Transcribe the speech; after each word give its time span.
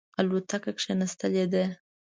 الوتکه 0.19 0.71
کښېنستلې 0.77 1.45
ده. 1.53 1.63